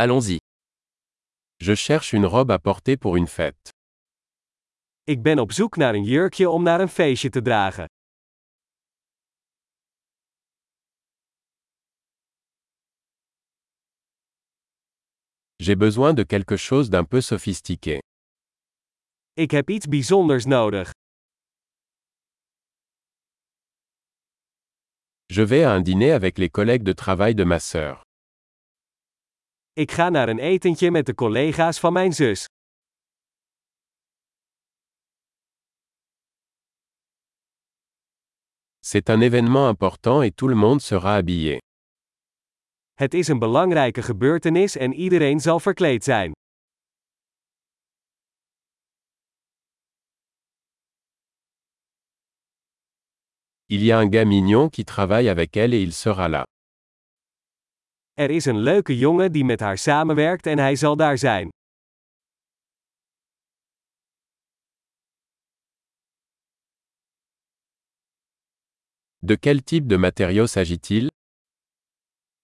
[0.00, 0.38] Allons-y.
[1.58, 3.70] Je cherche une robe à porter pour une fête.
[5.04, 7.86] Ik ben op zoek naar een jurkje om naar een feestje te dragen.
[15.56, 17.98] J'ai besoin de quelque chose d'un peu sophistiqué.
[19.32, 20.90] Ik heb iets bijzonders nodig.
[25.26, 28.07] Je vais à un dîner avec les collègues de travail de ma sœur.
[29.78, 32.44] Ik ga naar een etentje met de collega's van mijn zus.
[38.80, 41.58] C'est un événement important et tout le monde sera habillé.
[42.94, 46.32] Het is een belangrijke gebeurtenis en iedereen zal verkleed zijn.
[53.66, 56.44] Il y a un gars mignon qui travaille avec elle et il sera là.
[58.18, 61.48] Er is een leuke jongen die met haar samenwerkt en hij zal daar zijn.
[69.18, 71.06] De quel type de matériau s'agit-il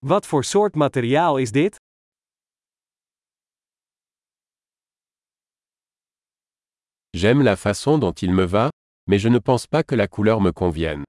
[0.05, 1.75] Wat voor soort materiaal is dit?
[7.09, 8.69] J'aime la façon dont il me va,
[9.09, 11.03] mais je ne pense pas que la couleur me convienne.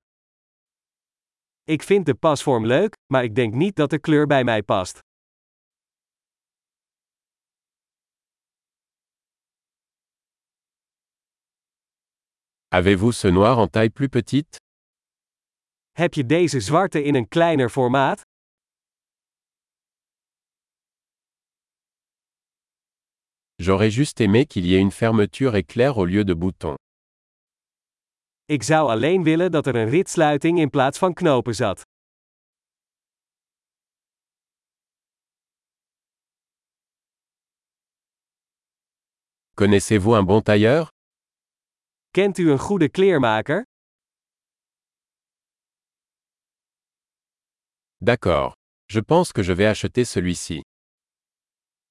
[1.68, 4.98] Ik vind de pasvorm leuk, maar ik denk niet dat de kleur bij mij past.
[12.68, 14.58] Avez-vous ce noir en taille plus petite
[15.92, 18.20] Heb je deze zwarte in een kleiner formaat?
[23.56, 26.85] J'aurais juste aimé qu'il y ait une fermeture éclair au lieu de boutons.
[28.48, 31.82] Ik zou alleen willen dat er een ritsluiting in plaats van knopen zat.
[39.54, 40.88] Connaissez-vous un bon tailleur
[42.10, 43.62] Kent u een goede kleermaker?
[47.96, 48.52] D'accord.
[48.84, 50.60] Je pense que je vais acheter celui-ci.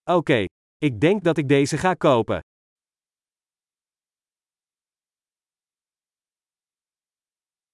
[0.04, 0.46] Oké,
[0.78, 2.40] ik denk dat ik deze ga kopen.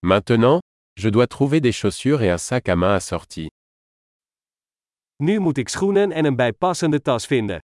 [0.04, 0.60] Maintenant,
[0.98, 3.50] je dois trouver des chaussures et un sac à main assorti.
[5.24, 7.60] Nu moet ik schoenen en een bijpassende tas vinden.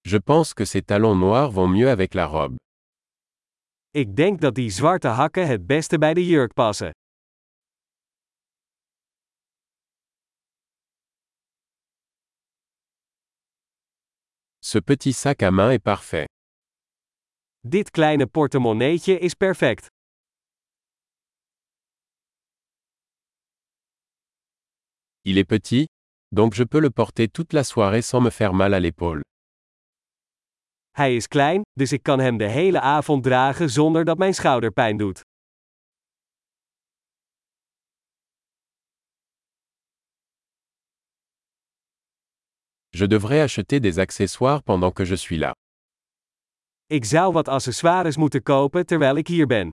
[0.00, 2.56] Je pense que ces talons noirs vont mieux avec la robe.
[3.90, 6.90] Ik denk dat die zwarte hakken het beste bij de jurk passen.
[14.58, 16.39] Ce petit sac à main est parfait.
[17.62, 19.86] Dit kleine portemonneetje is perfect.
[25.22, 25.86] Il est petit,
[26.30, 29.20] donc je peux le porter toute la soirée sans me faire mal à l'épaule.
[30.90, 34.72] Hij is klein, dus ik kan hem de hele avond dragen zonder dat mijn schouder
[34.72, 35.20] pijn doet.
[42.88, 45.52] Je devrais acheter des accessoires pendant que je suis là.
[46.90, 49.70] Ik zou wat accessoires moeten kopen terwijl ik hier ben.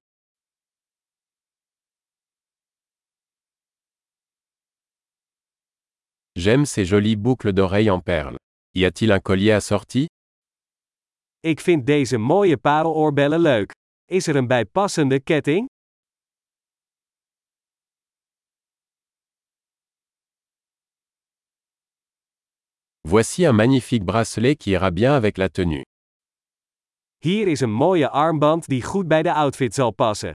[6.32, 8.38] J'aime ces jolies boucles d'oreilles en perles.
[8.72, 10.06] Y a-t-il un collier assorti
[11.40, 13.72] Ik vind deze mooie pareloorbellen leuk.
[14.06, 15.66] Is er een bijpassende ketting?
[23.08, 25.84] Voici un magnifique bracelet qui ira bien avec la tenue.
[27.20, 30.32] Hier is een mooie armband die goed bij de outfit zal passen.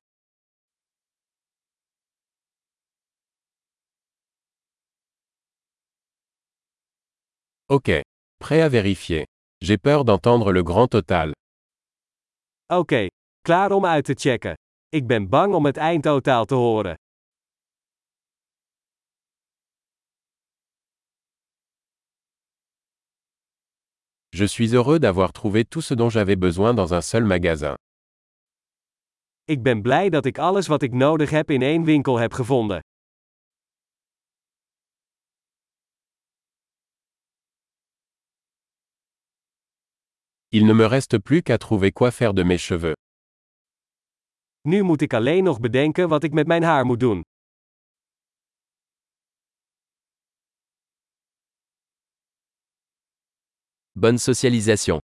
[7.66, 7.88] Ok.
[8.44, 9.24] Prêt à vérifier.
[9.58, 11.30] J'ai peur d'entendre le grand total.
[12.66, 13.06] Oké,
[13.40, 14.54] klaar om uit te checken.
[14.88, 16.94] Ik ben bang om het eindtotaal te horen.
[24.34, 27.74] Je suis heureux d'avoir trouvé tout ce dont j'avais besoin dans un seul magasin.
[29.44, 32.80] Ik ben blij dat ik alles wat ik nodig heb in één winkel heb gevonden.
[40.48, 42.94] Il ne me reste plus qu'à trouver quoi faire de mes cheveux.
[44.60, 47.22] Nu moet ik alleen nog bedenken wat ik met mijn haar moet doen.
[54.02, 55.02] Bonne socialisation.